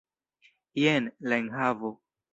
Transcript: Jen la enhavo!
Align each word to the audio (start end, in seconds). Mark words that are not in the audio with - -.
Jen 0.83 1.11
la 1.27 1.39
enhavo! 1.45 1.95